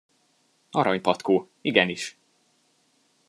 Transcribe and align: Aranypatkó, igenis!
Aranypatkó, 0.71 1.49
igenis! 1.61 2.17